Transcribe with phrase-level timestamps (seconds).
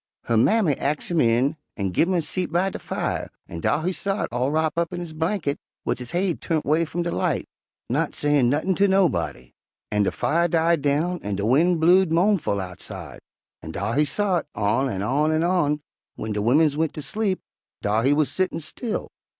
[0.23, 3.83] Her mammy ax him in an' gin him a seat by de fire, an' dar
[3.85, 7.11] he sot all wrop up in his blinkit, wid his haid turnt 'way f'um de
[7.11, 7.47] light,
[7.87, 9.53] not sayin' nuttin' ter nob'dy.
[9.91, 13.19] An' de fire died down an' de wind blewed mo'nful outside,
[13.61, 15.41] an' dar he sot on an' on, an'
[16.17, 17.39] w'en de wimmins went ter sleep,
[17.83, 19.11] dar he wuz settin', still.